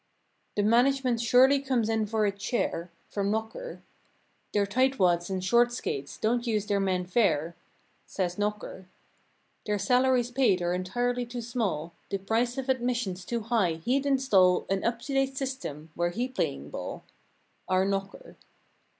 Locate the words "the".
0.55-0.63, 9.67-9.77, 12.09-12.17